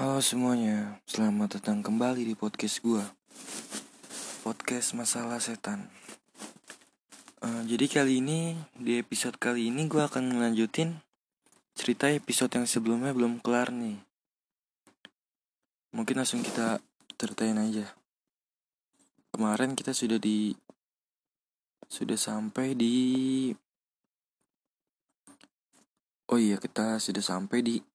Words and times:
Halo 0.00 0.16
semuanya, 0.24 0.96
selamat 1.04 1.60
datang 1.60 1.84
kembali 1.84 2.24
di 2.24 2.32
podcast 2.32 2.80
gue 2.80 3.04
Podcast 4.40 4.96
Masalah 4.96 5.36
Setan. 5.36 5.92
Uh, 7.44 7.60
Jadi 7.68 7.84
kali 7.84 8.24
ini, 8.24 8.56
di 8.80 8.96
episode 8.96 9.36
kali 9.36 9.68
ini 9.68 9.84
gue 9.92 10.00
akan 10.00 10.40
melanjutin 10.40 10.96
Cerita 11.76 12.08
episode 12.08 12.48
yang 12.56 12.64
sebelumnya 12.64 13.12
belum 13.12 13.44
kelar 13.44 13.76
nih. 13.76 14.00
Mungkin 15.92 16.16
langsung 16.16 16.40
kita 16.40 16.80
ceritain 17.20 17.60
aja. 17.60 17.92
Kemarin 19.36 19.76
kita 19.76 19.92
sudah 19.92 20.16
di 20.16 20.56
Sudah 21.92 22.16
sampai 22.16 22.72
di 22.72 22.96
Oh 26.32 26.40
iya, 26.40 26.56
kita 26.56 26.96
sudah 26.96 27.20
sampai 27.20 27.60
di 27.60 27.89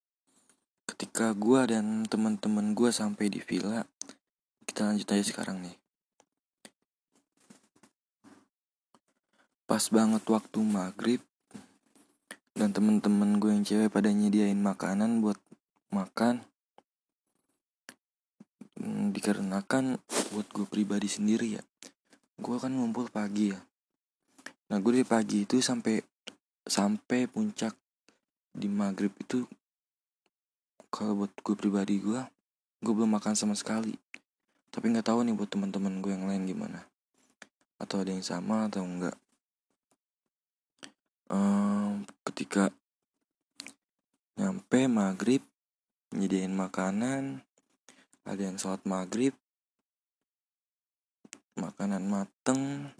ketika 0.96 1.36
gue 1.36 1.75
dan 1.75 2.07
teman-teman 2.07 2.71
gue 2.71 2.88
sampai 2.88 3.27
di 3.27 3.44
villa 3.44 3.84
kita 4.63 4.88
lanjut 4.88 5.12
aja 5.12 5.23
sekarang 5.27 5.59
nih. 5.59 5.76
Pas 9.67 9.84
banget 9.91 10.23
waktu 10.23 10.59
maghrib 10.63 11.20
dan 12.55 12.72
teman-teman 12.72 13.44
gue 13.44 13.52
yang 13.52 13.67
cewek 13.67 13.91
pada 13.91 14.08
nyediain 14.08 14.55
makanan 14.55 15.20
buat 15.20 15.36
makan 15.91 16.48
hmm, 18.80 19.12
dikarenakan 19.12 20.00
buat 20.31 20.48
gue 20.48 20.64
pribadi 20.64 21.12
sendiri 21.12 21.59
ya. 21.59 21.64
Gue 22.39 22.55
kan 22.55 22.72
ngumpul 22.72 23.12
pagi 23.12 23.52
ya. 23.52 23.59
Nah 24.72 24.80
gue 24.80 25.03
dari 25.03 25.08
pagi 25.08 25.44
itu 25.44 25.59
sampai 25.59 26.00
sampai 26.64 27.27
puncak 27.27 27.75
di 28.55 28.72
maghrib 28.72 29.12
itu 29.20 29.44
kalau 30.95 31.27
buat 31.27 31.31
gue 31.35 31.55
pribadi 31.59 31.99
gue 31.99 32.23
gue 32.80 32.94
belum 32.95 33.12
makan 33.20 33.36
sama 33.36 33.52
sekali. 33.52 33.91
Tapi 34.72 34.86
nggak 34.95 35.12
tahu 35.12 35.27
nih 35.27 35.36
buat 35.36 35.52
teman-teman 35.52 36.00
gue 36.00 36.16
yang 36.16 36.23
lain 36.31 36.47
gimana. 36.47 36.88
Atau 37.75 38.00
ada 38.00 38.16
yang 38.16 38.23
sama 38.23 38.72
atau 38.72 38.88
enggak 38.88 39.20
um, 41.30 42.08
ketika 42.31 42.70
nyampe 44.36 44.88
maghrib 44.88 45.44
nyediain 46.16 46.52
makanan 46.52 47.44
ada 48.25 48.42
yang 48.42 48.59
sholat 48.59 48.83
maghrib 48.83 49.36
makanan 51.55 52.03
mateng 52.03 52.92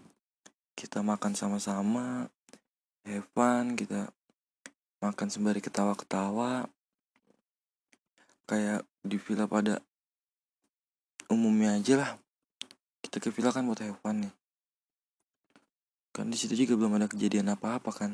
kita 0.76 1.04
makan 1.04 1.36
sama-sama 1.36 2.28
Evan 3.04 3.76
kita 3.76 4.08
makan 5.04 5.28
sembari 5.28 5.60
ketawa-ketawa 5.60 6.66
kayak 8.46 8.86
di 9.02 9.18
villa 9.18 9.50
pada 9.50 9.82
umumnya 11.30 11.74
aja 11.76 11.94
lah. 11.98 12.10
Kita 13.02 13.18
ke 13.18 13.34
villa 13.34 13.50
kan 13.50 13.66
buat 13.66 13.82
hewan 13.82 14.26
nih. 14.26 14.34
Kan 16.14 16.30
di 16.30 16.38
situ 16.38 16.54
juga 16.54 16.78
belum 16.78 16.96
ada 16.96 17.10
kejadian 17.10 17.52
apa-apa 17.52 17.90
kan. 17.90 18.12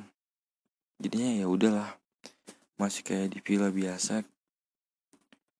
Jadinya 0.98 1.44
ya 1.44 1.46
udahlah. 1.46 2.00
Masih 2.80 3.04
kayak 3.04 3.36
di 3.36 3.38
villa 3.44 3.68
biasa. 3.68 4.24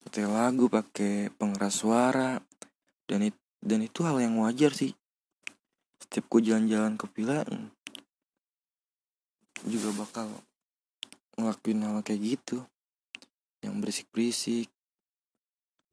Setel 0.03 0.33
lagu 0.33 0.67
pakai 0.67 1.31
pengeras 1.31 1.85
suara. 1.85 2.41
Dan 3.07 3.29
it, 3.29 3.37
dan 3.61 3.85
itu 3.85 4.03
hal 4.03 4.19
yang 4.19 4.41
wajar 4.41 4.73
sih. 4.73 4.97
Setiap 6.01 6.27
gue 6.33 6.51
jalan-jalan 6.51 6.97
ke 6.97 7.07
villa 7.13 7.45
juga 9.63 9.95
bakal 9.95 10.27
ngelakuin 11.39 11.87
hal 11.87 12.03
kayak 12.03 12.23
gitu 12.35 12.67
yang 13.63 13.79
berisik-berisik. 13.79 14.69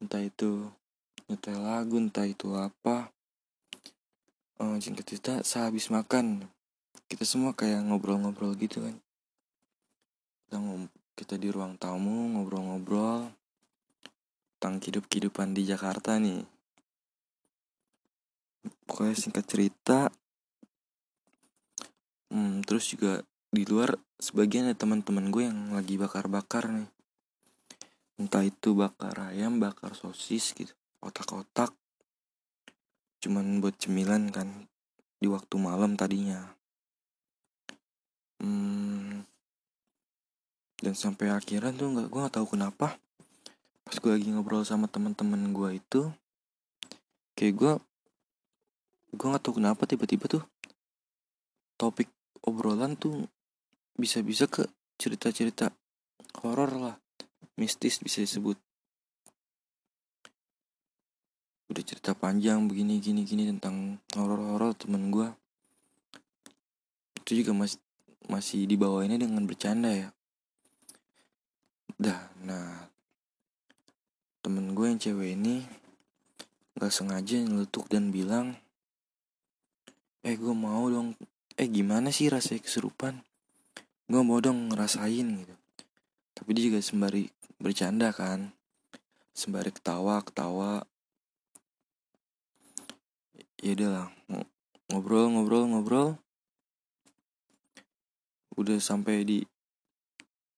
Entah 0.02 0.20
itu 0.20 0.68
nyetel 1.30 1.62
lagu 1.62 1.96
entah 1.96 2.26
itu 2.26 2.52
apa. 2.58 3.14
Uh, 4.60 4.76
singkat 4.76 5.08
cerita 5.08 5.40
sehabis 5.40 5.88
makan 5.88 6.44
kita 7.10 7.26
semua 7.26 7.56
kayak 7.58 7.82
ngobrol-ngobrol 7.90 8.54
gitu 8.54 8.86
kan. 8.86 8.94
Kita, 10.46 10.58
kita 11.18 11.34
di 11.40 11.50
ruang 11.50 11.74
tamu 11.74 12.38
ngobrol-ngobrol 12.38 13.34
tentang 14.58 14.78
hidup-kehidupan 14.78 15.50
di 15.50 15.66
Jakarta 15.66 16.22
nih. 16.22 16.46
Pokoknya 18.86 19.16
singkat 19.18 19.46
cerita 19.50 20.10
hmm, 22.30 22.62
terus 22.62 22.86
juga 22.90 23.26
di 23.50 23.66
luar 23.66 23.98
sebagian 24.22 24.70
ada 24.70 24.78
teman-teman 24.78 25.34
gue 25.34 25.50
yang 25.50 25.74
lagi 25.74 25.98
bakar-bakar 25.98 26.70
nih 26.70 26.99
entah 28.20 28.44
itu 28.44 28.76
bakar 28.76 29.32
ayam 29.32 29.56
bakar 29.56 29.96
sosis 29.96 30.52
gitu 30.52 30.76
otak-otak 31.00 31.72
cuman 33.24 33.64
buat 33.64 33.76
cemilan 33.80 34.28
kan 34.28 34.48
di 35.20 35.28
waktu 35.28 35.60
malam 35.60 36.00
tadinya. 36.00 36.56
Hmm, 38.40 39.20
dan 40.80 40.96
sampai 40.96 41.28
akhirnya 41.28 41.76
tuh 41.76 41.92
nggak 41.92 42.08
gue 42.08 42.20
nggak 42.24 42.36
tahu 42.40 42.56
kenapa 42.56 42.96
pas 43.84 43.96
gue 44.00 44.12
lagi 44.16 44.32
ngobrol 44.32 44.64
sama 44.64 44.88
teman-teman 44.88 45.52
gue 45.52 45.76
itu 45.76 46.08
kayak 47.36 47.54
gue 47.60 47.72
gue 49.12 49.26
nggak 49.28 49.44
tahu 49.44 49.60
kenapa 49.60 49.84
tiba-tiba 49.84 50.24
tuh 50.40 50.44
topik 51.76 52.08
obrolan 52.40 52.96
tuh 52.96 53.28
bisa-bisa 53.92 54.48
ke 54.48 54.64
cerita-cerita 54.96 55.68
horor 56.40 56.72
lah 56.80 56.96
mistis 57.60 58.00
bisa 58.00 58.24
disebut. 58.24 58.56
Udah 61.68 61.84
cerita 61.84 62.16
panjang 62.16 62.64
begini 62.64 62.96
gini 63.04 63.28
gini 63.28 63.52
tentang 63.52 64.00
horor-horor 64.16 64.72
temen 64.72 65.12
gue 65.12 65.28
itu 67.20 67.44
juga 67.44 67.52
masih 67.52 67.78
masih 68.32 68.64
dibawainnya 68.64 69.20
dengan 69.20 69.44
bercanda 69.44 69.92
ya. 69.92 70.08
Dah 72.00 72.32
nah 72.40 72.88
temen 74.40 74.72
gue 74.72 74.88
yang 74.88 74.96
cewek 74.96 75.36
ini 75.36 75.62
nggak 76.80 76.90
sengaja 76.90 77.44
nyeletuk 77.44 77.92
dan 77.92 78.08
bilang 78.08 78.56
eh 80.24 80.32
gue 80.32 80.54
mau 80.56 80.88
dong 80.88 81.12
eh 81.60 81.68
gimana 81.68 82.08
sih 82.08 82.32
rasanya 82.32 82.64
keserupan? 82.64 83.20
Gue 84.08 84.24
mau 84.24 84.40
dong 84.40 84.72
ngerasain 84.72 85.28
gitu. 85.44 85.54
Tapi 86.34 86.50
dia 86.56 86.72
juga 86.72 86.80
sembari 86.80 87.28
bercanda 87.60 88.08
kan. 88.10 88.56
Sembari 89.36 89.68
ketawa 89.70 90.24
ketawa. 90.24 90.82
Ya 93.60 93.76
udahlah 93.76 94.08
ngobrol 94.88 95.28
ngobrol 95.28 95.64
ngobrol. 95.68 96.08
Udah 98.56 98.80
sampai 98.80 99.22
di 99.22 99.38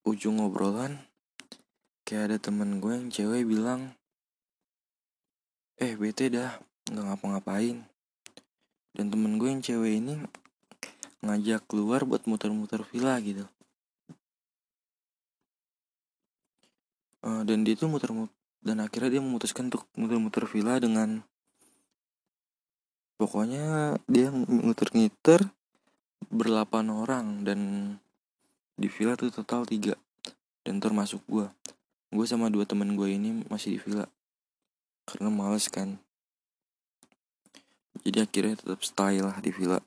ujung 0.07 0.39
ngobrolan 0.39 1.03
kayak 2.07 2.31
ada 2.31 2.39
temen 2.39 2.79
gue 2.79 2.95
yang 2.95 3.11
cewek 3.11 3.47
bilang 3.47 3.95
eh 5.79 5.99
bete 5.99 6.31
dah 6.31 6.55
nggak 6.87 7.05
ngapa-ngapain. 7.13 7.83
Dan 8.95 9.07
temen 9.11 9.43
gue 9.43 9.51
yang 9.51 9.63
cewek 9.63 9.99
ini 9.99 10.15
ngajak 11.23 11.67
keluar 11.67 12.03
buat 12.07 12.27
muter-muter 12.27 12.83
villa 12.87 13.19
gitu 13.23 13.47
uh, 17.27 17.43
dan 17.43 17.63
dia 17.67 17.75
tuh 17.75 17.91
muter-muter 17.91 18.35
dan 18.63 18.79
akhirnya 18.79 19.19
dia 19.19 19.23
memutuskan 19.23 19.67
untuk 19.67 19.91
muter-muter 19.99 20.47
villa 20.47 20.79
dengan 20.79 21.27
pokoknya 23.19 23.99
dia 24.07 24.31
muter-ngiter 24.31 25.51
berlapan 26.31 26.95
orang 26.95 27.27
dan 27.43 27.61
di 28.79 28.87
villa 28.87 29.19
tuh 29.19 29.35
total 29.35 29.67
tiga. 29.67 29.99
Dan 30.63 30.79
termasuk 30.79 31.27
gue 31.27 31.51
gue 32.15 32.27
sama 32.29 32.47
dua 32.55 32.63
teman 32.63 32.95
gue 32.95 33.11
ini 33.11 33.43
masih 33.51 33.75
di 33.75 33.79
villa. 33.83 34.07
Karena 35.11 35.27
males 35.27 35.67
kan. 35.67 35.99
Jadi 38.07 38.19
akhirnya 38.23 38.55
tetap 38.63 38.81
style 38.87 39.27
lah 39.27 39.43
di 39.43 39.51
villa 39.51 39.83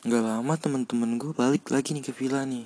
Gak 0.00 0.24
lama 0.24 0.56
teman-teman 0.56 1.20
gue 1.20 1.36
balik 1.36 1.68
lagi 1.68 1.92
nih 1.92 2.00
ke 2.00 2.16
villa 2.16 2.40
nih. 2.48 2.64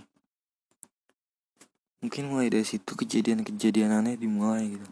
Mungkin 1.99 2.31
mulai 2.31 2.47
dari 2.47 2.63
situ 2.63 2.95
kejadian-kejadian 2.95 3.91
aneh 3.91 4.15
dimulai 4.15 4.79
gitu. 4.79 4.87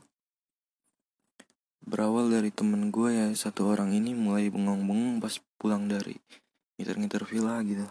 Berawal 1.86 2.34
dari 2.34 2.50
temen 2.50 2.90
gue 2.90 3.14
ya 3.14 3.30
satu 3.38 3.70
orang 3.70 3.94
ini 3.94 4.10
mulai 4.18 4.50
bengong-bengong 4.50 5.22
pas 5.22 5.38
pulang 5.54 5.86
dari 5.86 6.18
ngiter-ngiter 6.82 7.22
villa 7.30 7.62
gitu. 7.62 7.86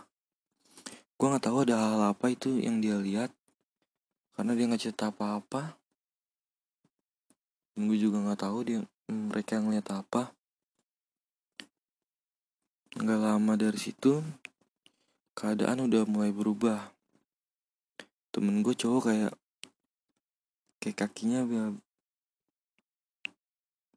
Gue 1.16 1.28
nggak 1.32 1.48
tahu 1.48 1.64
ada 1.64 1.80
hal 1.80 2.12
apa 2.12 2.28
itu 2.28 2.60
yang 2.60 2.84
dia 2.84 3.00
lihat 3.00 3.32
karena 4.36 4.52
dia 4.52 4.68
nggak 4.68 4.84
cerita 4.84 5.16
apa-apa. 5.16 5.80
Dan 7.72 7.88
gue 7.88 7.96
juga 7.96 8.20
nggak 8.20 8.42
tahu 8.44 8.58
dia 8.68 8.84
mereka 9.08 9.64
ngeliat 9.64 9.88
apa. 9.96 10.36
Gak 12.92 13.24
lama 13.24 13.56
dari 13.56 13.80
situ, 13.80 14.20
keadaan 15.38 15.88
udah 15.88 16.04
mulai 16.08 16.32
berubah. 16.34 16.92
temen 18.32 18.64
gue 18.64 18.72
cowok 18.72 19.12
kayak 19.12 19.34
kayak 20.80 20.98
kakinya 21.04 21.44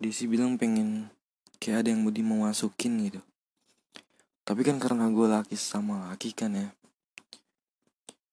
dia 0.02 0.10
sih 0.10 0.26
bilang 0.26 0.58
pengen 0.58 1.06
kayak 1.62 1.86
ada 1.86 1.94
yang 1.94 2.02
mau 2.02 2.10
dimasukin 2.10 2.98
gitu. 3.06 3.22
Tapi 4.42 4.66
kan 4.66 4.82
karena 4.82 5.06
gue 5.06 5.26
laki 5.30 5.54
sama 5.54 6.10
laki 6.10 6.34
kan 6.34 6.50
ya 6.50 6.68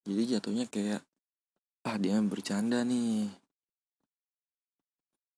jadi 0.02 0.36
jatuhnya 0.36 0.66
kayak 0.66 1.06
ah 1.86 1.96
dia 2.02 2.18
bercanda 2.18 2.82
nih. 2.82 3.30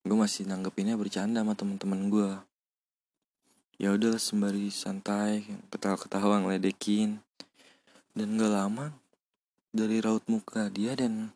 Gue 0.04 0.16
masih 0.16 0.48
nanggepinnya 0.48 0.96
bercanda 0.96 1.44
sama 1.44 1.52
temen-temen 1.52 2.08
gue 2.08 2.32
ya 3.74 3.90
udah 3.90 4.14
sembari 4.22 4.70
santai 4.70 5.42
ketawa-ketawa 5.66 6.46
ngeledekin 6.46 7.18
dan 8.14 8.38
gak 8.38 8.54
lama 8.54 8.94
dari 9.74 9.98
raut 9.98 10.22
muka 10.30 10.70
dia 10.70 10.94
dan 10.94 11.34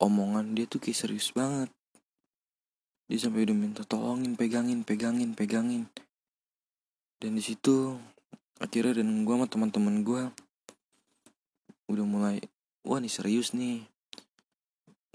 omongan 0.00 0.56
dia 0.56 0.64
tuh 0.64 0.80
kayak 0.80 0.96
serius 0.96 1.28
banget. 1.36 1.68
Dia 3.08 3.28
sampai 3.28 3.44
udah 3.44 3.56
minta 3.56 3.84
tolongin 3.84 4.32
pegangin 4.32 4.88
pegangin 4.88 5.36
pegangin. 5.36 5.84
Dan 7.20 7.36
di 7.36 7.44
situ 7.44 8.00
akhirnya 8.56 9.04
dan 9.04 9.28
gue 9.28 9.34
sama 9.36 9.46
teman-teman 9.52 9.96
gue 10.00 10.22
udah 11.92 12.04
mulai 12.08 12.40
wah 12.88 13.00
nih 13.00 13.12
serius 13.12 13.52
nih. 13.52 13.84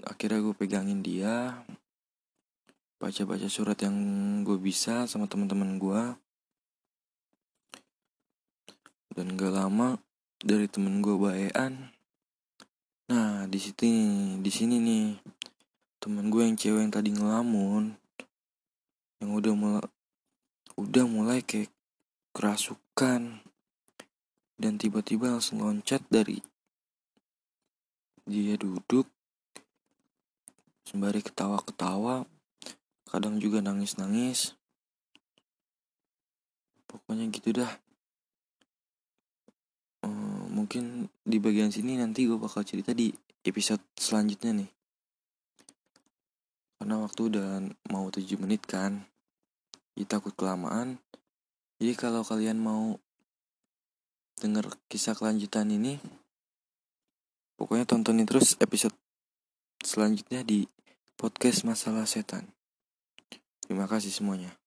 Akhirnya 0.06 0.46
gue 0.46 0.54
pegangin 0.54 1.02
dia 1.02 1.58
baca-baca 3.02 3.50
surat 3.50 3.76
yang 3.82 3.96
gue 4.46 4.56
bisa 4.62 5.10
sama 5.10 5.26
teman-teman 5.26 5.76
gue 5.76 6.02
dan 9.14 9.26
gak 9.38 9.54
lama 9.54 10.03
dari 10.44 10.68
temen 10.68 11.00
gue 11.00 11.16
bayan 11.16 11.88
nah 13.08 13.48
di 13.48 13.56
sini 13.56 13.92
di 14.44 14.50
sini 14.52 14.76
nih 14.76 15.06
temen 15.96 16.28
gue 16.28 16.44
yang 16.44 16.60
cewek 16.60 16.84
yang 16.84 16.92
tadi 16.92 17.16
ngelamun 17.16 17.96
yang 19.24 19.30
udah 19.32 19.54
mulai 19.56 19.88
udah 20.76 21.04
mulai 21.08 21.40
kayak 21.40 21.72
kerasukan 22.36 23.40
dan 24.60 24.72
tiba-tiba 24.76 25.32
langsung 25.32 25.64
loncat 25.64 26.04
dari 26.12 26.44
dia 28.28 28.60
duduk 28.60 29.08
sembari 30.84 31.24
ketawa-ketawa 31.24 32.28
kadang 33.14 33.38
juga 33.38 33.62
nangis-nangis. 33.62 34.58
Pokoknya 36.90 37.30
gitu 37.30 37.54
dah 37.54 37.70
mungkin 40.64 41.12
di 41.20 41.36
bagian 41.36 41.68
sini 41.68 42.00
nanti 42.00 42.24
gue 42.24 42.40
bakal 42.40 42.64
cerita 42.64 42.96
di 42.96 43.12
episode 43.44 43.84
selanjutnya 44.00 44.64
nih 44.64 44.70
karena 46.80 47.04
waktu 47.04 47.20
udah 47.28 47.48
mau 47.92 48.08
7 48.08 48.24
menit 48.40 48.64
kan 48.64 49.04
kita 49.92 50.18
takut 50.18 50.32
kelamaan 50.32 50.96
jadi 51.84 52.00
kalau 52.00 52.24
kalian 52.24 52.64
mau 52.64 52.96
denger 54.38 54.72
kisah 54.88 55.12
kelanjutan 55.12 55.68
ini, 55.68 55.98
pokoknya 57.60 57.84
tontonin 57.84 58.26
terus 58.26 58.56
episode 58.62 58.94
selanjutnya 59.82 60.46
di 60.46 60.66
podcast 61.18 61.66
Masalah 61.66 62.06
Setan. 62.06 62.48
Terima 63.60 63.84
kasih 63.84 64.14
semuanya. 64.14 64.63